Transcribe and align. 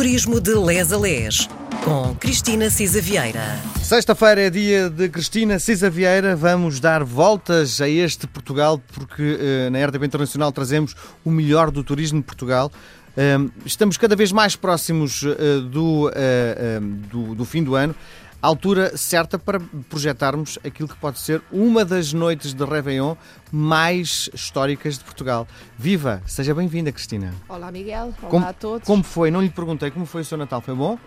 Turismo 0.00 0.40
de 0.40 0.54
Les 0.54 0.94
a 0.94 0.96
Les, 0.96 1.46
com 1.84 2.14
Cristina 2.14 2.70
Cisa 2.70 3.02
Vieira. 3.02 3.60
Sexta-feira 3.82 4.40
é 4.40 4.48
dia 4.48 4.88
de 4.88 5.10
Cristina 5.10 5.58
Cisa 5.58 5.90
Vieira. 5.90 6.34
Vamos 6.34 6.80
dar 6.80 7.04
voltas 7.04 7.82
a 7.82 7.86
este 7.86 8.26
Portugal, 8.26 8.80
porque 8.94 9.22
uh, 9.22 9.70
na 9.70 9.84
RDP 9.84 10.06
Internacional 10.06 10.50
trazemos 10.52 10.96
o 11.22 11.30
melhor 11.30 11.70
do 11.70 11.84
turismo 11.84 12.18
de 12.18 12.24
Portugal. 12.24 12.72
Uh, 13.10 13.52
estamos 13.66 13.98
cada 13.98 14.16
vez 14.16 14.32
mais 14.32 14.56
próximos 14.56 15.20
uh, 15.20 15.60
do, 15.70 16.10
do, 17.10 17.34
do 17.34 17.44
fim 17.44 17.62
do 17.62 17.74
ano 17.74 17.94
altura 18.40 18.96
certa 18.96 19.38
para 19.38 19.60
projetarmos 19.88 20.58
aquilo 20.64 20.88
que 20.88 20.96
pode 20.96 21.18
ser 21.18 21.42
uma 21.52 21.84
das 21.84 22.12
noites 22.12 22.54
de 22.54 22.64
Réveillon 22.64 23.14
mais 23.52 24.30
históricas 24.32 24.98
de 24.98 25.04
Portugal. 25.04 25.46
Viva! 25.76 26.22
Seja 26.26 26.54
bem-vinda, 26.54 26.90
Cristina. 26.90 27.34
Olá, 27.48 27.70
Miguel. 27.70 28.14
Olá 28.22 28.30
como, 28.30 28.46
a 28.46 28.52
todos. 28.52 28.86
Como 28.86 29.02
foi? 29.02 29.30
Não 29.30 29.42
lhe 29.42 29.50
perguntei 29.50 29.90
como 29.90 30.06
foi 30.06 30.22
o 30.22 30.24
seu 30.24 30.38
Natal. 30.38 30.60
Foi 30.60 30.74
bom? 30.74 30.98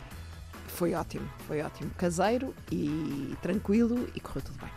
Foi 0.68 0.94
ótimo, 0.94 1.28
foi 1.48 1.62
ótimo. 1.62 1.92
Caseiro 1.98 2.54
e 2.72 3.36
tranquilo 3.42 4.08
e 4.16 4.20
correu 4.20 4.42
tudo 4.44 4.60
bem. 4.60 4.70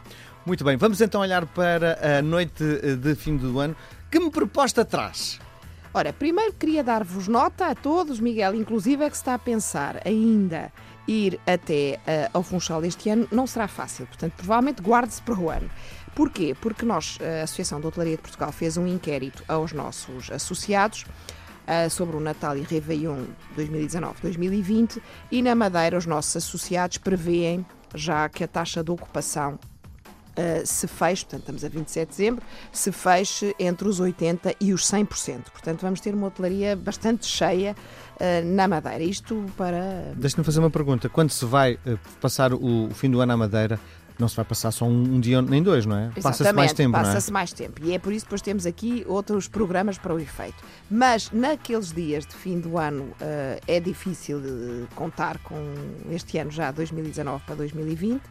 Muito 0.45 0.63
bem, 0.63 0.77
vamos 0.77 1.01
então 1.01 1.21
olhar 1.21 1.45
para 1.47 2.19
a 2.19 2.23
noite 2.23 2.63
de 3.01 3.15
fim 3.15 3.37
do 3.37 3.59
ano. 3.59 3.75
Que 4.11 4.21
me 4.21 4.31
proposta 4.31 4.85
traz? 4.85 5.41
Ora, 5.93 6.13
primeiro 6.13 6.53
queria 6.53 6.85
dar-vos 6.85 7.27
nota 7.27 7.69
a 7.69 7.75
todos, 7.75 8.21
Miguel, 8.21 8.55
inclusive 8.55 9.03
é 9.03 9.11
que 9.11 9.17
está 9.17 9.35
a 9.35 9.39
pensar 9.39 10.03
ainda 10.07 10.71
ir 11.07 11.41
até 11.47 11.99
uh, 11.99 12.31
ao 12.35 12.43
Funchal 12.43 12.85
este 12.85 13.09
ano 13.11 13.29
não 13.31 13.47
será 13.47 13.69
fácil, 13.69 14.07
portanto, 14.07 14.33
provavelmente 14.37 14.83
guarde-se 14.83 15.23
para 15.23 15.39
o 15.39 15.51
ano. 15.51 15.71
Porquê? 16.15 16.57
Porque 16.61 16.87
nós, 16.87 17.19
a 17.21 17.43
Associação 17.43 17.81
de 17.81 17.87
Hotelaria 17.87 18.17
de 18.17 18.23
Portugal, 18.23 18.51
fez 18.51 18.77
um 18.77 18.87
inquérito 18.87 19.45
aos 19.47 19.73
nossos 19.73 20.31
associados 20.31 21.05
uh, 21.67 21.91
sobre 21.91 22.17
o 22.17 22.21
Natal 22.21 22.57
e 22.57 22.63
Réveillon 22.63 23.25
2019-2020 23.57 25.01
e 25.31 25.43
na 25.43 25.55
Madeira 25.55 25.99
os 25.99 26.07
nossos 26.07 26.37
associados 26.37 26.99
prevêem 26.99 27.65
já 27.95 28.29
que 28.29 28.45
a 28.45 28.49
taxa 28.49 28.83
de 28.83 28.91
ocupação 28.91 29.59
Uh, 30.37 30.67
se 30.67 30.87
feche, 30.87 31.25
portanto 31.25 31.41
estamos 31.41 31.65
a 31.65 31.69
27 31.69 32.11
de 32.11 32.17
dezembro, 32.17 32.45
se 32.71 32.93
feche 32.93 33.55
entre 33.59 33.89
os 33.89 34.01
80% 34.01 34.55
e 34.61 34.75
os 34.75 34.83
100%. 34.83 35.45
Portanto, 35.51 35.81
vamos 35.81 35.99
ter 36.01 36.15
uma 36.15 36.27
hotelaria 36.27 36.77
bastante 36.77 37.25
cheia 37.25 37.75
uh, 38.17 38.45
na 38.45 38.69
Madeira. 38.69 39.03
Isto 39.03 39.47
para. 39.57 40.13
Deixa-me 40.15 40.45
fazer 40.45 40.61
uma 40.61 40.71
pergunta. 40.71 41.09
Quando 41.09 41.31
se 41.31 41.45
vai 41.45 41.75
uh, 41.87 41.99
passar 42.21 42.53
o, 42.53 42.89
o, 42.89 42.91
fim 42.91 43.11
do 43.11 43.21
ano 43.21 43.33
à 43.33 43.37
Madeira, 43.37 43.81
não 44.19 44.29
se 44.29 44.37
vai 44.37 44.45
passar 44.45 44.71
só 44.71 44.85
um, 44.85 45.17
um 45.17 45.21
dia 45.21 45.43
nem 45.43 45.63
dois, 45.63 45.85
não 45.87 45.97
é? 45.97 46.11
Passa-se 46.23 46.53
mais 46.53 46.73
tempo, 46.73 46.93
passa-se 46.93 47.31
é? 47.31 47.33
mais 47.33 47.53
tempo. 47.53 47.85
E 47.85 47.93
é 47.93 47.99
por 47.99 48.13
isso 48.13 48.25
que 48.25 48.29
depois 48.29 48.43
temos 48.43 48.67
aqui 48.67 49.05
outros 49.07 49.49
programas 49.49 49.99
para 49.99 50.15
o 50.15 50.19
efeito. 50.19 50.63
Mas 50.91 51.31
naqueles 51.31 51.93
dias 51.93 52.27
de 52.27 52.35
fim 52.35 52.59
do 52.59 52.79
ano 52.79 53.05
uh, 53.05 53.61
é 53.67 53.81
difícil 53.81 54.41
contar 54.95 55.39
com 55.39 55.57
este 56.11 56.39
ano 56.39 56.51
já, 56.51 56.71
2019 56.71 57.45
para 57.45 57.55
2020. 57.57 58.23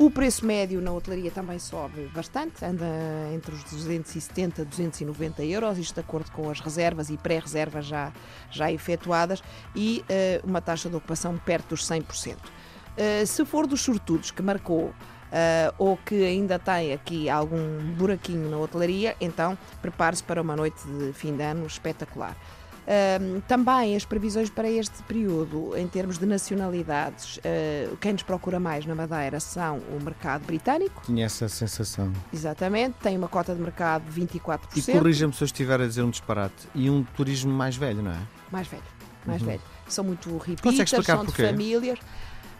O 0.00 0.10
preço 0.10 0.46
médio 0.46 0.80
na 0.80 0.92
hotelaria 0.92 1.30
também 1.30 1.58
sobe 1.58 2.10
bastante, 2.14 2.64
anda 2.64 2.86
entre 3.34 3.54
os 3.54 3.62
270 3.64 4.62
e 4.62 4.64
290 4.64 5.44
euros, 5.44 5.76
isto 5.78 5.94
de 5.94 6.00
acordo 6.00 6.30
com 6.32 6.48
as 6.48 6.58
reservas 6.60 7.10
e 7.10 7.18
pré-reservas 7.18 7.84
já, 7.84 8.12
já 8.50 8.72
efetuadas, 8.72 9.42
e 9.76 10.02
uh, 10.02 10.48
uma 10.48 10.62
taxa 10.62 10.88
de 10.88 10.96
ocupação 10.96 11.36
perto 11.38 11.70
dos 11.70 11.86
100%. 11.86 12.36
Uh, 12.36 13.26
se 13.26 13.44
for 13.44 13.66
dos 13.66 13.82
sortudos 13.82 14.30
que 14.30 14.42
marcou 14.42 14.92
Uh, 15.30 15.72
ou 15.78 15.96
que 15.96 16.24
ainda 16.24 16.58
tem 16.58 16.92
aqui 16.92 17.30
algum 17.30 17.78
buraquinho 17.96 18.50
na 18.50 18.58
hotelaria, 18.58 19.14
então 19.20 19.56
prepare-se 19.80 20.24
para 20.24 20.42
uma 20.42 20.56
noite 20.56 20.84
de 20.84 21.12
fim 21.12 21.36
de 21.36 21.42
ano 21.44 21.66
espetacular. 21.66 22.36
Uh, 22.80 23.40
também 23.42 23.94
as 23.94 24.04
previsões 24.04 24.50
para 24.50 24.68
este 24.68 25.00
período, 25.04 25.76
em 25.76 25.86
termos 25.86 26.18
de 26.18 26.26
nacionalidades, 26.26 27.36
uh, 27.36 27.96
quem 27.98 28.14
nos 28.14 28.24
procura 28.24 28.58
mais 28.58 28.84
na 28.84 28.96
Madeira 28.96 29.38
são 29.38 29.78
o 29.78 30.02
mercado 30.02 30.44
britânico. 30.44 31.00
Tinha 31.06 31.26
essa 31.26 31.48
sensação. 31.48 32.12
Exatamente, 32.32 32.96
tem 33.00 33.16
uma 33.16 33.28
cota 33.28 33.54
de 33.54 33.60
mercado 33.60 34.10
de 34.10 34.20
24%. 34.20 34.58
E 34.74 34.92
corrija-me 34.92 35.32
se 35.32 35.42
eu 35.42 35.46
estiver 35.46 35.80
a 35.80 35.86
dizer 35.86 36.02
um 36.02 36.10
disparate. 36.10 36.66
E 36.74 36.90
um 36.90 37.04
turismo 37.04 37.52
mais 37.52 37.76
velho, 37.76 38.02
não 38.02 38.10
é? 38.10 38.18
Mais 38.50 38.66
velho, 38.66 38.82
mais 39.24 39.40
uhum. 39.40 39.48
velho. 39.48 39.62
São 39.86 40.02
muito 40.02 40.36
repeaters, 40.38 40.90
são 41.04 41.24
de 41.24 41.32
famílias. 41.32 42.00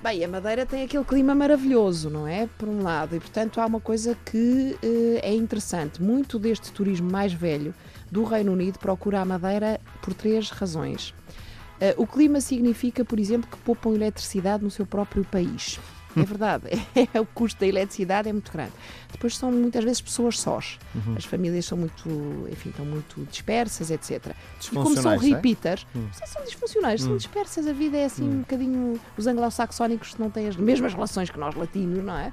Bem, 0.03 0.25
a 0.25 0.29
Madeira 0.29 0.65
tem 0.65 0.83
aquele 0.83 1.05
clima 1.05 1.35
maravilhoso, 1.35 2.09
não 2.09 2.27
é? 2.27 2.49
Por 2.57 2.67
um 2.67 2.83
lado, 2.83 3.15
e 3.15 3.21
portanto 3.21 3.61
há 3.61 3.67
uma 3.67 3.81
coisa 3.81 4.17
que 4.25 4.75
uh, 4.83 5.19
é 5.21 5.35
interessante. 5.35 6.03
Muito 6.03 6.39
deste 6.39 6.73
turismo 6.73 7.11
mais 7.11 7.35
velho 7.35 7.75
do 8.11 8.25
Reino 8.25 8.51
Unido 8.53 8.79
procura 8.79 9.21
a 9.21 9.25
Madeira 9.27 9.79
por 10.01 10.15
três 10.15 10.49
razões. 10.49 11.11
Uh, 11.11 12.03
o 12.03 12.07
clima 12.07 12.41
significa, 12.41 13.05
por 13.05 13.21
exemplo, 13.21 13.51
que 13.51 13.59
poupam 13.59 13.95
eletricidade 13.95 14.65
no 14.65 14.71
seu 14.71 14.87
próprio 14.87 15.23
país. 15.23 15.79
É 16.17 16.23
verdade, 16.23 16.65
é, 17.15 17.21
o 17.21 17.27
custo 17.27 17.61
da 17.61 17.67
eletricidade 17.67 18.29
é 18.29 18.33
muito 18.33 18.51
grande. 18.53 18.73
Depois 19.13 19.37
são 19.37 19.51
muitas 19.51 19.85
vezes 19.85 20.01
pessoas 20.01 20.39
sós. 20.39 20.79
Uhum. 20.95 21.15
As 21.17 21.25
famílias 21.25 21.65
são 21.65 21.79
muito, 21.79 22.49
enfim, 22.51 22.71
estão 22.71 22.85
muito 22.85 23.25
dispersas, 23.31 23.91
etc. 23.91 24.35
E 24.61 24.75
como 24.75 24.97
são 24.97 25.17
repeaters, 25.17 25.87
é? 25.95 25.99
Hum. 25.99 26.09
são 26.27 26.45
disfuncionais, 26.45 27.03
hum. 27.03 27.07
são 27.07 27.17
dispersas, 27.17 27.67
a 27.67 27.73
vida 27.73 27.97
é 27.97 28.05
assim 28.07 28.25
hum. 28.25 28.33
um 28.33 28.39
bocadinho. 28.41 29.01
Os 29.17 29.27
anglo-saxónicos 29.27 30.17
não 30.17 30.31
têm 30.31 30.49
as 30.49 30.57
mesmas 30.57 30.93
relações 30.95 31.31
que 31.31 31.39
nós 31.39 31.55
latinos, 31.55 32.03
não 32.05 32.17
é? 32.17 32.33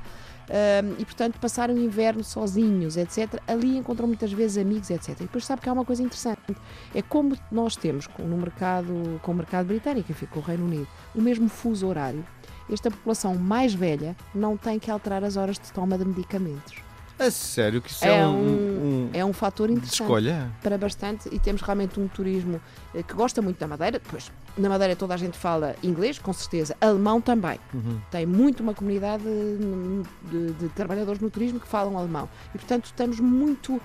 Um, 0.50 0.94
e 0.98 1.04
portanto 1.04 1.38
passaram 1.40 1.76
o 1.76 1.78
inverno 1.78 2.24
sozinhos, 2.24 2.96
etc. 2.96 3.42
Ali 3.46 3.76
encontram 3.76 4.08
muitas 4.08 4.32
vezes 4.32 4.58
amigos, 4.58 4.90
etc. 4.90 5.10
E 5.10 5.24
depois 5.24 5.46
sabe 5.46 5.62
que 5.62 5.68
há 5.68 5.74
uma 5.74 5.84
coisa 5.84 6.02
interessante: 6.02 6.56
é 6.96 7.02
como 7.02 7.38
nós 7.52 7.76
temos 7.76 8.08
no 8.18 8.38
mercado, 8.38 9.20
com 9.22 9.34
o 9.34 9.36
mercado 9.36 9.68
britânico, 9.68 10.10
enfim, 10.10 10.26
com 10.28 10.40
o 10.40 10.44
Reino 10.44 10.66
Unido, 10.66 10.88
o 11.14 11.22
mesmo 11.22 11.50
fuso 11.50 11.86
horário 11.86 12.26
esta 12.74 12.92
população 12.92 13.36
mais 13.36 13.74
velha 13.74 14.16
não 14.34 14.58
tem 14.58 14.80
que 14.80 14.92
alterar 14.92 15.24
as 15.24 15.38
horas 15.38 15.58
de 15.58 15.72
toma 15.72 15.98
de 15.98 16.06
medicamentos. 16.06 16.88
É 17.20 17.32
sério 17.32 17.82
que 17.82 17.90
isso 17.90 18.06
é, 18.06 18.20
é 18.20 18.28
um, 18.28 18.38
um, 18.38 19.10
é 19.12 19.26
um 19.26 19.34
fator 19.34 19.70
interessante 19.72 20.02
escolha. 20.02 20.52
para 20.62 20.78
bastante 20.78 21.28
e 21.32 21.40
temos 21.40 21.62
realmente 21.62 22.00
um 22.00 22.08
turismo 22.08 22.62
eh, 22.94 23.02
que 23.02 23.14
gosta 23.16 23.42
muito 23.42 23.58
da 23.58 23.68
Madeira. 23.68 24.00
Pois 24.08 24.32
na 24.56 24.70
Madeira 24.70 24.96
toda 24.96 25.16
a 25.16 25.18
gente 25.18 25.36
fala 25.36 25.76
inglês, 25.82 26.20
com 26.20 26.32
certeza, 26.32 26.78
alemão 26.80 27.20
também. 27.20 27.60
Uhum. 27.74 28.00
Tem 28.12 28.26
muito 28.26 28.62
uma 28.62 28.74
comunidade 28.74 29.24
de, 29.24 30.54
de, 30.54 30.70
trabalhadores 30.70 31.20
no 31.20 31.30
turismo 31.30 31.60
que 31.60 31.68
falam 31.68 31.98
alemão 31.98 32.30
e 32.54 32.58
portanto 32.58 32.86
estamos 32.86 33.20
muito 33.20 33.82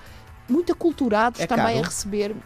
muito 0.49 0.72
aculturados 0.72 1.41
é 1.41 1.47
também 1.47 1.76
caro? 1.76 1.78
a 1.78 1.88
receber. 1.88 2.37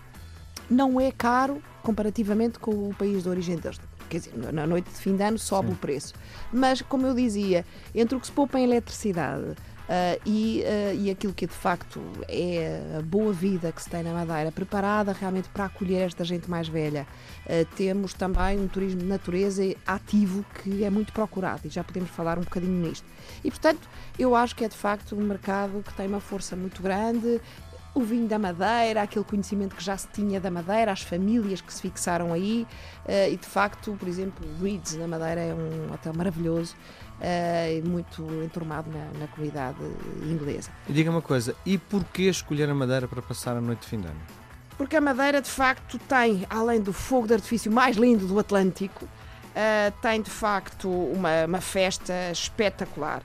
Não 0.70 1.00
é 1.00 1.10
caro 1.10 1.60
comparativamente 1.82 2.58
com 2.58 2.90
o 2.90 2.94
país 2.94 3.24
de 3.24 3.28
origem 3.28 3.56
deles 3.56 3.78
quer 4.06 4.18
dizer, 4.18 4.52
na 4.52 4.66
noite 4.66 4.90
de 4.90 4.96
fim 4.96 5.16
de 5.16 5.22
ano 5.22 5.38
sobe 5.38 5.68
Sim. 5.68 5.74
o 5.74 5.76
preço. 5.76 6.14
Mas, 6.52 6.82
como 6.82 7.06
eu 7.06 7.14
dizia, 7.14 7.64
entre 7.94 8.16
o 8.16 8.20
que 8.20 8.26
se 8.26 8.32
poupa 8.32 8.58
em 8.58 8.64
eletricidade, 8.64 9.56
Uh, 9.86 10.18
e, 10.26 10.64
uh, 10.64 10.94
e 10.96 11.10
aquilo 11.10 11.32
que 11.32 11.46
de 11.46 11.52
facto 11.52 12.02
é 12.28 12.96
a 12.98 13.02
boa 13.02 13.32
vida 13.32 13.70
que 13.70 13.80
se 13.80 13.88
tem 13.88 14.02
na 14.02 14.12
Madeira, 14.12 14.50
preparada 14.50 15.12
realmente 15.12 15.48
para 15.48 15.66
acolher 15.66 16.06
esta 16.06 16.24
gente 16.24 16.50
mais 16.50 16.66
velha. 16.66 17.06
Uh, 17.44 17.64
temos 17.76 18.12
também 18.12 18.58
um 18.58 18.66
turismo 18.66 19.02
de 19.02 19.06
natureza 19.06 19.62
ativo 19.86 20.44
que 20.60 20.82
é 20.82 20.90
muito 20.90 21.12
procurado 21.12 21.60
e 21.66 21.68
já 21.68 21.84
podemos 21.84 22.10
falar 22.10 22.36
um 22.36 22.42
bocadinho 22.42 22.84
nisto. 22.84 23.06
E 23.44 23.50
portanto, 23.50 23.88
eu 24.18 24.34
acho 24.34 24.56
que 24.56 24.64
é 24.64 24.68
de 24.68 24.76
facto 24.76 25.14
um 25.14 25.22
mercado 25.22 25.84
que 25.86 25.94
tem 25.94 26.08
uma 26.08 26.20
força 26.20 26.56
muito 26.56 26.82
grande 26.82 27.40
o 27.96 28.02
vinho 28.02 28.28
da 28.28 28.38
Madeira, 28.38 29.00
aquele 29.00 29.24
conhecimento 29.24 29.74
que 29.74 29.82
já 29.82 29.96
se 29.96 30.06
tinha 30.08 30.38
da 30.38 30.50
Madeira, 30.50 30.92
as 30.92 31.00
famílias 31.00 31.62
que 31.62 31.72
se 31.72 31.80
fixaram 31.80 32.30
aí, 32.30 32.66
uh, 33.06 33.32
e 33.32 33.36
de 33.38 33.46
facto, 33.46 33.96
por 33.98 34.06
exemplo, 34.06 34.46
Reeds 34.62 34.96
na 34.96 35.08
Madeira 35.08 35.40
é 35.40 35.54
um 35.54 35.90
hotel 35.90 36.12
maravilhoso 36.14 36.76
uh, 37.18 37.78
e 37.78 37.80
muito 37.88 38.22
enturmado 38.44 38.90
na, 38.90 39.18
na 39.18 39.26
comunidade 39.28 39.78
inglesa. 40.22 40.70
E 40.86 40.92
diga 40.92 41.10
uma 41.10 41.22
coisa, 41.22 41.56
e 41.64 41.78
porquê 41.78 42.24
escolher 42.24 42.68
a 42.68 42.74
Madeira 42.74 43.08
para 43.08 43.22
passar 43.22 43.56
a 43.56 43.62
noite 43.62 43.80
de 43.80 43.86
fim 43.86 44.00
de 44.00 44.08
ano? 44.08 44.20
Porque 44.76 44.94
a 44.94 45.00
Madeira, 45.00 45.40
de 45.40 45.48
facto, 45.48 45.98
tem, 45.98 46.44
além 46.50 46.82
do 46.82 46.92
fogo 46.92 47.26
de 47.26 47.32
artifício 47.32 47.72
mais 47.72 47.96
lindo 47.96 48.26
do 48.26 48.38
Atlântico, 48.38 49.08
uh, 49.56 50.00
tem 50.02 50.20
de 50.20 50.30
facto 50.30 50.88
uma, 50.88 51.46
uma 51.46 51.60
festa 51.60 52.12
espetacular. 52.30 53.22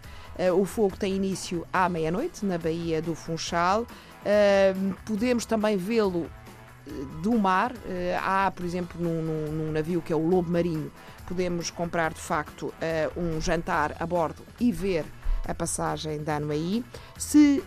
o 0.57 0.65
fogo 0.65 0.95
tem 0.97 1.15
início 1.15 1.67
à 1.71 1.87
meia-noite, 1.89 2.45
na 2.45 2.57
Baía 2.57 3.01
do 3.01 3.13
Funchal. 3.13 3.85
Uh, 4.21 4.93
podemos 5.03 5.45
também 5.45 5.77
vê-lo 5.77 6.29
do 7.21 7.37
mar. 7.37 7.71
Uh, 7.71 7.77
há, 8.21 8.51
por 8.51 8.65
exemplo, 8.65 9.01
num, 9.01 9.21
num, 9.21 9.51
num, 9.51 9.71
navio 9.71 10.01
que 10.01 10.13
é 10.13 10.15
o 10.15 10.27
Lobo 10.27 10.51
Marinho, 10.51 10.91
podemos 11.27 11.69
comprar 11.69 12.13
de 12.13 12.19
facto 12.19 12.67
uh, 12.67 13.19
um 13.19 13.41
jantar 13.41 13.95
a 13.99 14.05
bordo 14.05 14.43
e 14.59 14.71
ver 14.71 15.05
a 15.47 15.55
passagem 15.55 16.23
da 16.23 16.37
ano 16.37 16.51
aí. 16.51 16.83
Se 17.17 17.63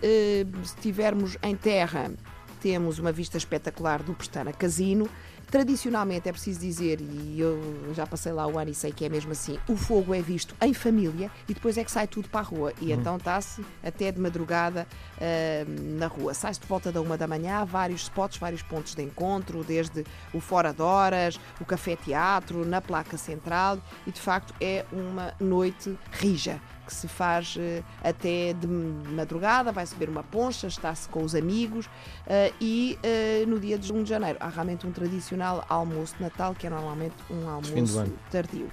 estivermos 0.62 1.36
em 1.42 1.56
terra, 1.56 2.12
temos 2.60 3.00
uma 3.00 3.10
vista 3.10 3.36
espetacular 3.36 4.02
do 4.02 4.14
Pestana 4.14 4.52
Casino. 4.52 5.08
Tradicionalmente, 5.54 6.28
é 6.28 6.32
preciso 6.32 6.58
dizer, 6.58 7.00
e 7.00 7.38
eu 7.38 7.62
já 7.94 8.04
passei 8.04 8.32
lá 8.32 8.44
o 8.44 8.58
ano 8.58 8.72
e 8.72 8.74
sei 8.74 8.90
que 8.90 9.04
é 9.04 9.08
mesmo 9.08 9.30
assim, 9.30 9.56
o 9.68 9.76
fogo 9.76 10.12
é 10.12 10.20
visto 10.20 10.52
em 10.60 10.74
família 10.74 11.30
e 11.48 11.54
depois 11.54 11.78
é 11.78 11.84
que 11.84 11.92
sai 11.92 12.08
tudo 12.08 12.28
para 12.28 12.40
a 12.40 12.42
rua. 12.42 12.72
E 12.80 12.92
uhum. 12.92 12.98
então 12.98 13.16
está-se 13.16 13.64
até 13.80 14.10
de 14.10 14.20
madrugada 14.20 14.84
uh, 15.16 15.80
na 15.96 16.08
rua. 16.08 16.34
Sai-se 16.34 16.58
de 16.58 16.66
volta 16.66 16.90
da 16.90 17.00
uma 17.00 17.16
da 17.16 17.28
manhã, 17.28 17.58
há 17.58 17.64
vários 17.64 18.02
spots, 18.02 18.36
vários 18.36 18.62
pontos 18.62 18.96
de 18.96 19.02
encontro, 19.04 19.62
desde 19.62 20.04
o 20.32 20.40
Fora 20.40 20.72
de 20.72 20.82
Horas, 20.82 21.38
o 21.60 21.64
Café 21.64 21.94
Teatro, 21.94 22.64
na 22.64 22.80
placa 22.80 23.16
central, 23.16 23.78
e 24.04 24.10
de 24.10 24.20
facto 24.20 24.52
é 24.60 24.84
uma 24.90 25.34
noite 25.38 25.96
rija 26.10 26.60
que 26.84 26.94
se 26.94 27.08
faz 27.08 27.56
uh, 27.56 27.84
até 28.02 28.52
de 28.52 28.66
madrugada, 28.66 29.72
vai 29.72 29.86
se 29.86 29.94
beber 29.94 30.10
uma 30.10 30.22
poncha, 30.22 30.66
está-se 30.66 31.08
com 31.08 31.22
os 31.22 31.34
amigos 31.34 31.86
uh, 31.86 32.54
e 32.60 32.98
uh, 33.02 33.48
no 33.48 33.58
dia 33.58 33.78
de 33.78 33.92
1 33.92 34.02
de 34.02 34.10
janeiro 34.10 34.38
há 34.40 34.48
realmente 34.48 34.86
um 34.86 34.92
tradicional 34.92 35.64
almoço 35.68 36.16
de 36.16 36.22
Natal, 36.22 36.54
que 36.54 36.66
é 36.66 36.70
normalmente 36.70 37.14
um 37.30 37.48
almoço 37.48 38.12
tardio. 38.30 38.70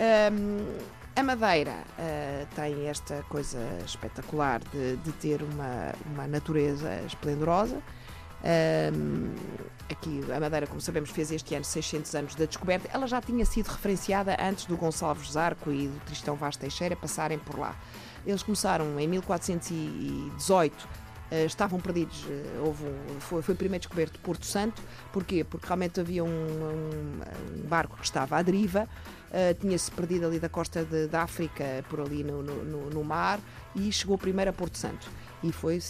Um, 0.00 0.94
a 1.16 1.22
Madeira 1.22 1.84
uh, 1.96 2.54
tem 2.56 2.88
esta 2.88 3.22
coisa 3.28 3.58
espetacular 3.86 4.60
de, 4.72 4.96
de 4.96 5.12
ter 5.12 5.42
uma, 5.42 5.92
uma 6.12 6.26
natureza 6.26 6.92
esplendorosa. 7.06 7.80
Aqui 9.90 10.20
a 10.34 10.40
Madeira, 10.40 10.66
como 10.66 10.80
sabemos, 10.80 11.10
fez 11.10 11.30
este 11.30 11.54
ano 11.54 11.64
600 11.64 12.14
anos 12.14 12.34
da 12.34 12.46
descoberta. 12.46 12.88
Ela 12.92 13.06
já 13.06 13.20
tinha 13.20 13.44
sido 13.44 13.68
referenciada 13.68 14.36
antes 14.40 14.64
do 14.66 14.76
Gonçalves 14.76 15.32
Zarco 15.32 15.70
e 15.70 15.88
do 15.88 16.00
Tristão 16.06 16.36
Vaz 16.36 16.56
Teixeira 16.56 16.96
passarem 16.96 17.38
por 17.38 17.58
lá. 17.58 17.76
Eles 18.26 18.42
começaram 18.42 18.98
em 18.98 19.06
1418 19.06 21.04
Uh, 21.30 21.46
estavam 21.46 21.80
perdidos. 21.80 22.22
Uh, 22.24 22.66
houve 22.66 22.84
um, 22.84 23.18
foi, 23.18 23.40
foi 23.40 23.54
primeiro 23.54 23.80
descoberto 23.80 24.20
Porto 24.20 24.44
Santo. 24.44 24.82
Porquê? 25.10 25.42
Porque 25.42 25.66
realmente 25.66 25.98
havia 25.98 26.22
um, 26.22 26.28
um, 26.28 27.20
um 27.56 27.66
barco 27.66 27.96
que 27.96 28.04
estava 28.04 28.36
à 28.36 28.42
deriva, 28.42 28.84
uh, 28.84 29.54
tinha-se 29.58 29.90
perdido 29.90 30.26
ali 30.26 30.38
da 30.38 30.50
costa 30.50 30.84
de, 30.84 31.06
da 31.06 31.22
África, 31.22 31.64
por 31.88 32.00
ali 32.00 32.22
no, 32.22 32.42
no, 32.42 32.90
no, 32.90 33.02
mar, 33.02 33.40
e 33.74 33.90
chegou 33.90 34.18
primeiro 34.18 34.50
a 34.50 34.52
Porto 34.52 34.76
Santo. 34.76 35.08
E 35.42 35.50
foi 35.50 35.80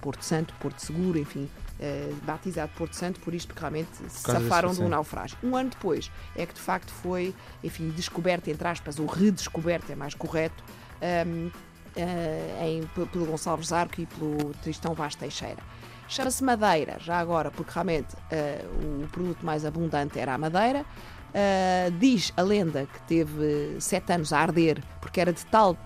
Porto 0.00 0.24
Santo, 0.24 0.54
Porto 0.60 0.78
Seguro, 0.78 1.18
enfim, 1.18 1.50
uh, 1.80 2.14
batizado 2.24 2.72
Porto 2.76 2.94
Santo 2.94 3.20
por 3.20 3.34
isto, 3.34 3.48
porque 3.48 3.60
realmente 3.60 3.90
se 4.08 4.20
safaram 4.20 4.72
de 4.72 4.82
um 4.82 4.88
naufrágio. 4.88 5.36
Um 5.42 5.56
ano 5.56 5.70
depois 5.70 6.10
é 6.34 6.46
que 6.46 6.54
de 6.54 6.60
facto 6.60 6.90
foi, 6.90 7.34
enfim, 7.62 7.90
descoberto, 7.90 8.48
entre 8.48 8.66
aspas, 8.66 8.98
ou 8.98 9.06
redescoberto, 9.06 9.90
é 9.92 9.94
mais 9.94 10.14
correto, 10.14 10.62
um, 10.64 11.04
ehm, 11.04 11.46
uh, 11.46 11.52
eh, 11.96 12.66
em, 12.68 12.86
pelo 13.06 13.26
Gonçalves 13.26 13.72
Arco 13.72 14.00
e 14.00 14.06
pelo 14.06 14.52
Tristão 14.62 14.94
Vaz 14.94 15.14
Teixeira. 15.14 15.62
Chama-se 16.08 16.44
Madeira, 16.44 16.98
já 17.00 17.18
agora, 17.18 17.50
porque 17.50 17.72
realmente 17.72 18.14
uh, 18.14 19.04
o 19.04 19.08
produto 19.08 19.44
mais 19.44 19.64
abundante 19.64 20.18
era 20.18 20.34
a 20.34 20.38
madeira. 20.38 20.84
Uh, 21.30 21.90
diz 21.98 22.32
a 22.36 22.42
lenda 22.42 22.86
que 22.86 23.00
teve 23.02 23.76
sete 23.80 24.12
anos 24.12 24.32
a 24.32 24.38
arder, 24.38 24.82
porque 25.00 25.20
era 25.20 25.32
de 25.32 25.44
tal, 25.46 25.76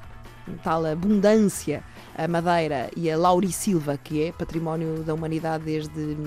tal 0.63 0.85
abundância 0.85 1.83
a 2.23 2.29
Madeira 2.29 2.91
e 2.95 3.11
a 3.11 3.17
Laurisilva, 3.17 3.97
que 3.97 4.25
é 4.25 4.33
património 4.33 5.03
da 5.03 5.15
humanidade 5.15 5.65
desde 5.65 6.19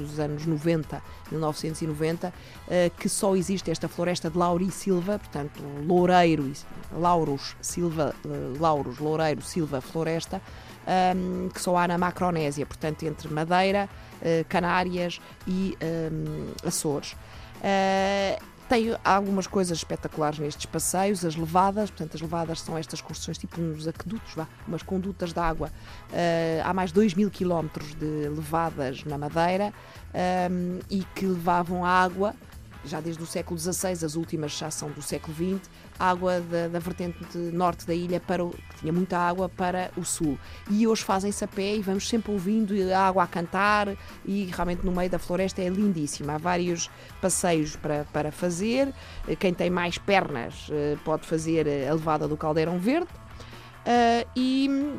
os 0.00 0.20
anos 0.20 0.46
90, 0.46 1.02
1990, 1.32 2.32
eh, 2.68 2.90
que 2.96 3.08
só 3.08 3.34
existe 3.34 3.68
esta 3.68 3.88
floresta 3.88 4.30
de 4.30 4.38
Laurisilva, 4.38 5.18
portanto, 5.18 5.60
loureiro, 5.84 6.52
Lauros, 6.96 7.56
Silva, 7.60 8.14
eh, 8.24 8.58
Lauros, 8.60 9.00
loureiro, 9.00 9.42
Silva, 9.42 9.80
floresta, 9.80 10.40
ehm, 10.86 11.48
que 11.48 11.60
só 11.60 11.76
há 11.76 11.88
na 11.88 11.98
Macronésia, 11.98 12.64
portanto, 12.64 13.02
entre 13.02 13.28
Madeira, 13.28 13.88
eh, 14.22 14.44
Canárias 14.48 15.20
e 15.48 15.76
ehm, 15.80 16.54
Açores. 16.64 17.16
Tem 18.70 18.96
algumas 19.04 19.48
coisas 19.48 19.78
espetaculares 19.78 20.38
nestes 20.38 20.64
passeios, 20.64 21.24
as 21.24 21.34
levadas, 21.34 21.90
portanto, 21.90 22.14
as 22.14 22.20
levadas 22.20 22.60
são 22.60 22.78
estas 22.78 23.00
construções 23.00 23.36
tipo 23.36 23.60
uns 23.60 23.88
aquedutos, 23.88 24.32
vá, 24.32 24.46
umas 24.64 24.80
condutas 24.80 25.32
de 25.32 25.40
água. 25.40 25.72
Uh, 26.08 26.62
há 26.64 26.72
mais 26.72 26.90
de 26.90 26.94
2 26.94 27.14
mil 27.14 27.32
quilómetros 27.32 27.96
de 27.96 28.28
levadas 28.28 29.02
na 29.04 29.18
Madeira 29.18 29.74
um, 30.48 30.78
e 30.88 31.02
que 31.16 31.26
levavam 31.26 31.84
água 31.84 32.32
já 32.84 33.00
desde 33.00 33.22
o 33.22 33.26
século 33.26 33.58
XVI, 33.58 34.04
as 34.04 34.14
últimas 34.14 34.52
já 34.52 34.70
são 34.70 34.90
do 34.90 35.02
século 35.02 35.34
XX, 35.34 35.70
água 35.98 36.40
da, 36.40 36.68
da 36.68 36.78
vertente 36.78 37.36
norte 37.36 37.86
da 37.86 37.94
ilha 37.94 38.20
para 38.20 38.44
o, 38.44 38.50
que 38.50 38.80
tinha 38.80 38.92
muita 38.92 39.18
água 39.18 39.48
para 39.48 39.90
o 39.96 40.04
sul. 40.04 40.38
E 40.70 40.86
hoje 40.86 41.02
fazem-se 41.02 41.44
a 41.44 41.48
pé 41.48 41.76
e 41.76 41.82
vamos 41.82 42.08
sempre 42.08 42.32
ouvindo 42.32 42.74
a 42.92 42.98
água 42.98 43.24
a 43.24 43.26
cantar 43.26 43.88
e 44.24 44.44
realmente 44.44 44.84
no 44.84 44.92
meio 44.92 45.10
da 45.10 45.18
floresta 45.18 45.60
é 45.60 45.68
lindíssima. 45.68 46.34
Há 46.34 46.38
vários 46.38 46.90
passeios 47.20 47.76
para, 47.76 48.06
para 48.12 48.32
fazer. 48.32 48.92
Quem 49.38 49.52
tem 49.52 49.68
mais 49.68 49.98
pernas 49.98 50.68
eh, 50.70 50.96
pode 51.04 51.26
fazer 51.26 51.66
a 51.88 51.92
levada 51.92 52.26
do 52.26 52.36
Caldeirão 52.36 52.78
Verde. 52.78 53.08
Uh, 53.80 54.28
e 54.36 54.98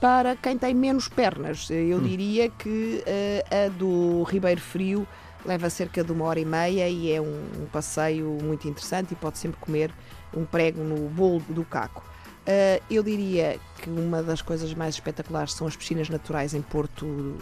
para 0.00 0.36
quem 0.36 0.58
tem 0.58 0.74
menos 0.74 1.08
pernas, 1.08 1.68
eu 1.70 1.98
hum. 1.98 2.02
diria 2.02 2.50
que 2.50 3.02
a 3.50 3.68
do 3.70 4.22
Ribeiro 4.24 4.60
Frio 4.60 5.06
leva 5.44 5.68
cerca 5.70 6.02
de 6.02 6.12
uma 6.12 6.24
hora 6.24 6.40
e 6.40 6.44
meia 6.44 6.88
e 6.88 7.12
é 7.12 7.20
um, 7.20 7.44
um 7.62 7.66
passeio 7.66 8.38
muito 8.42 8.68
interessante 8.68 9.12
e 9.12 9.14
pode 9.14 9.38
sempre 9.38 9.58
comer 9.60 9.92
um 10.34 10.44
prego 10.44 10.82
no 10.82 11.08
bolo 11.08 11.42
do 11.48 11.64
caco. 11.64 12.04
Uh, 12.46 12.80
eu 12.88 13.02
diria 13.02 13.58
que 13.82 13.90
uma 13.90 14.22
das 14.22 14.40
coisas 14.40 14.72
mais 14.72 14.94
espetaculares 14.94 15.52
são 15.52 15.66
as 15.66 15.74
piscinas 15.74 16.08
naturais 16.08 16.54
em 16.54 16.62
Porto 16.62 17.04
uh, 17.04 17.38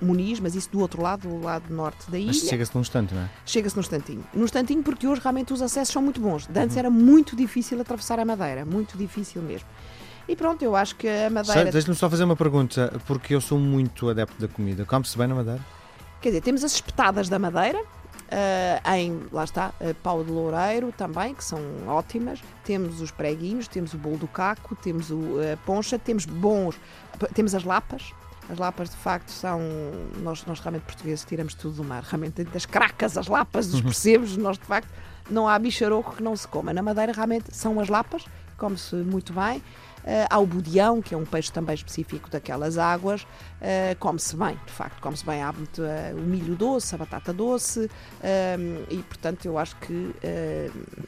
Muniz, 0.00 0.40
mas 0.40 0.54
isso 0.54 0.70
do 0.70 0.80
outro 0.80 1.02
lado, 1.02 1.28
do 1.28 1.38
lado 1.38 1.64
norte 1.72 2.10
da 2.10 2.18
ilha. 2.18 2.28
Mas 2.28 2.38
chega-se 2.38 2.74
num 2.74 2.80
instante, 2.80 3.14
não 3.14 3.20
é? 3.20 3.30
Chega-se 3.44 3.76
num 3.76 3.80
instantinho. 3.80 4.24
Num 4.32 4.44
instantinho 4.44 4.82
porque 4.82 5.06
hoje 5.06 5.20
realmente 5.20 5.52
os 5.52 5.60
acessos 5.60 5.92
são 5.92 6.00
muito 6.00 6.22
bons. 6.22 6.46
De 6.46 6.58
antes 6.58 6.74
uhum. 6.74 6.80
era 6.80 6.90
muito 6.90 7.36
difícil 7.36 7.78
atravessar 7.82 8.18
a 8.18 8.24
Madeira, 8.24 8.64
muito 8.64 8.96
difícil 8.96 9.42
mesmo. 9.42 9.68
E 10.26 10.34
pronto, 10.34 10.62
eu 10.64 10.74
acho 10.74 10.96
que 10.96 11.06
a 11.06 11.28
Madeira. 11.28 11.70
Deixa-me 11.70 11.94
só 11.94 12.08
fazer 12.08 12.24
uma 12.24 12.36
pergunta, 12.36 12.98
porque 13.06 13.34
eu 13.34 13.42
sou 13.42 13.58
muito 13.58 14.08
adepto 14.08 14.40
da 14.40 14.48
comida. 14.48 14.86
Come-se 14.86 15.18
bem 15.18 15.26
na 15.26 15.34
Madeira? 15.34 15.60
Quer 16.22 16.28
dizer, 16.28 16.40
temos 16.40 16.62
as 16.62 16.72
espetadas 16.74 17.28
da 17.28 17.36
Madeira, 17.36 17.80
uh, 17.80 18.94
em, 18.94 19.26
lá 19.32 19.42
está, 19.42 19.72
uh, 19.80 19.92
pau 20.04 20.22
de 20.22 20.30
loureiro 20.30 20.92
também, 20.96 21.34
que 21.34 21.44
são 21.44 21.60
ótimas. 21.88 22.40
Temos 22.64 23.00
os 23.00 23.10
preguinhos, 23.10 23.66
temos 23.66 23.92
o 23.92 23.98
bolo 23.98 24.18
do 24.18 24.28
caco, 24.28 24.76
temos 24.76 25.10
o, 25.10 25.18
a 25.52 25.56
poncha, 25.66 25.98
temos 25.98 26.24
bons, 26.24 26.78
temos 27.34 27.56
as 27.56 27.64
lapas. 27.64 28.14
As 28.48 28.56
lapas, 28.58 28.90
de 28.90 28.96
facto, 28.96 29.30
são. 29.30 29.60
Nós, 30.18 30.44
nós 30.46 30.60
realmente 30.60 30.82
portugueses 30.82 31.24
tiramos 31.24 31.54
tudo 31.54 31.76
do 31.76 31.84
mar. 31.84 32.02
Realmente, 32.02 32.44
das 32.44 32.66
cracas, 32.66 33.16
as 33.16 33.26
lapas, 33.26 33.66
os 33.68 33.74
uhum. 33.74 33.82
percebes, 33.82 34.36
nós, 34.36 34.58
de 34.58 34.64
facto, 34.64 34.88
não 35.30 35.48
há 35.48 35.58
bicharoco 35.58 36.16
que 36.16 36.22
não 36.22 36.36
se 36.36 36.46
coma. 36.46 36.72
Na 36.72 36.82
Madeira, 36.82 37.12
realmente, 37.12 37.54
são 37.54 37.80
as 37.80 37.88
lapas, 37.88 38.24
come-se 38.56 38.94
muito 38.94 39.32
bem. 39.32 39.62
Uh, 40.02 40.26
há 40.28 40.38
o 40.38 40.46
budião, 40.46 41.00
que 41.00 41.14
é 41.14 41.18
um 41.18 41.24
peixe 41.24 41.52
também 41.52 41.74
específico 41.74 42.28
daquelas 42.28 42.76
águas, 42.76 43.22
uh, 43.22 43.96
come-se 43.98 44.36
bem, 44.36 44.58
de 44.66 44.72
facto, 44.72 45.00
come-se 45.00 45.24
bem. 45.24 45.42
Há 45.42 45.52
muito, 45.52 45.82
uh, 45.82 46.16
o 46.16 46.22
milho 46.22 46.56
doce, 46.56 46.94
a 46.94 46.98
batata 46.98 47.32
doce, 47.32 47.88
e 48.90 48.96
portanto 49.02 49.44
eu 49.46 49.58
acho 49.58 49.76
que 49.76 50.12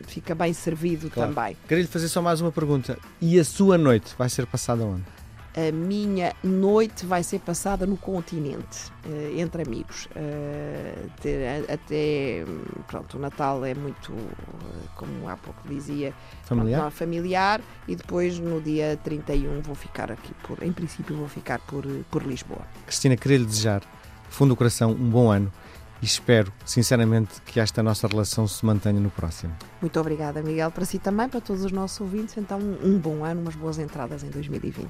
fica 0.07 0.35
bem 0.35 0.53
servido 0.53 1.11
claro. 1.11 1.35
também. 1.35 1.57
Queria 1.67 1.83
lhe 1.83 1.89
fazer 1.89 2.09
só 2.09 2.23
mais 2.23 2.41
uma 2.41 2.53
pergunta. 2.53 2.99
E 3.21 3.39
a 3.39 3.45
sua 3.45 3.77
noite 3.77 4.15
vai 4.17 4.29
ser 4.29 4.47
passada 4.47 4.85
onde? 4.85 5.05
A 5.57 5.71
minha 5.73 6.35
noite 6.43 7.07
vai 7.07 7.23
ser 7.23 7.39
passada 7.39 7.87
no 7.87 7.97
continente, 7.97 8.91
uh, 9.07 9.39
entre 9.39 9.63
amigos. 9.63 10.07
Uh, 10.07 11.11
até, 11.73 12.45
pronto, 12.89 13.17
o 13.17 13.21
Natal 13.21 13.65
é 13.65 13.75
muito, 13.75 14.13
uh, 14.13 14.89
como 14.97 15.29
há 15.29 15.37
pouco 15.37 15.61
dizia, 15.69 16.13
familiar? 16.43 16.91
familiar 16.91 17.61
e 17.87 17.95
depois 17.95 18.39
no 18.39 18.61
dia 18.61 18.99
31 19.05 19.61
vou 19.61 19.75
ficar 19.75 20.11
aqui, 20.11 20.35
por, 20.43 20.63
em 20.63 20.73
princípio 20.73 21.17
vou 21.17 21.29
ficar 21.29 21.61
por, 21.61 21.85
por 22.11 22.25
Lisboa. 22.25 22.63
Cristina, 22.85 23.17
queria 23.17 23.39
lhe 23.39 23.47
desejar, 23.47 23.83
fundo 24.29 24.51
do 24.51 24.57
coração, 24.57 24.91
um 24.91 25.11
bom 25.11 25.31
ano 25.31 25.53
e 26.05 26.07
espero, 26.07 26.53
sinceramente, 26.67 27.41
que 27.47 27.59
esta 27.59 27.83
nossa 27.83 28.07
relação 28.07 28.47
se 28.47 28.65
mantenha 28.67 29.01
no 29.01 29.09
próximo. 29.09 29.55
Muito 29.81 29.99
obrigada, 29.99 30.43
Miguel, 30.43 30.71
para 30.71 30.85
si 30.85 30.99
também, 30.99 31.31
para 31.31 31.41
todos 31.41 31.65
os 31.65 31.73
nossos 31.73 31.99
ouvintes. 31.99 32.37
Então, 32.37 32.59
um 32.61 32.99
bom 32.99 33.25
ano, 33.25 33.41
umas 33.41 33.55
boas 33.55 33.79
entradas 33.79 34.23
em 34.23 34.29
2020. 34.29 34.87